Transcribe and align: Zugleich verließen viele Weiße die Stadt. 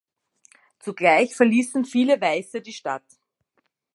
Zugleich 0.79 1.35
verließen 1.35 1.85
viele 1.85 2.19
Weiße 2.19 2.61
die 2.63 2.73
Stadt. 2.73 3.05